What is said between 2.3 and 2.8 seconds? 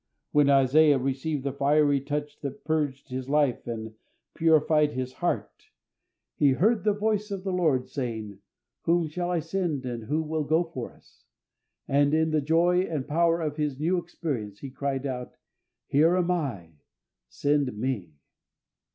that